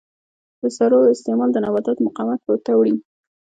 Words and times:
د 0.61 0.61
سرو 0.77 0.99
استعمال 1.15 1.49
د 1.53 1.57
نباتاتو 1.65 2.05
مقاومت 2.07 2.39
پورته 2.45 2.71
وړي. 2.75 2.95